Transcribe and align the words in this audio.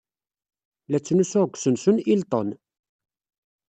La 0.89 0.99
ttnusuɣ 0.99 1.43
deg 1.45 1.55
usensu 1.55 1.91
n 1.93 2.03
Hilton. 2.05 2.49